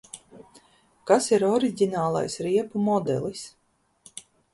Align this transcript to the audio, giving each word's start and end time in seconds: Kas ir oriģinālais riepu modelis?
Kas 1.11 1.27
ir 1.35 1.45
oriģinālais 1.49 2.39
riepu 2.47 2.81
modelis? 2.87 3.45